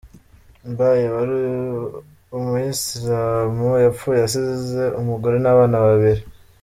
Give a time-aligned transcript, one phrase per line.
[0.71, 1.39] Mbaye wari
[2.37, 6.21] Umuyisilamu, yapfuye asize umugore n’abana babiri.